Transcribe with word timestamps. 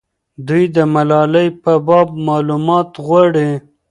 دوی 0.47 0.63
د 0.75 0.77
ملالۍ 0.93 1.47
په 1.63 1.73
باب 1.87 2.09
معلومات 2.27 2.89
غواړي. 3.05 3.49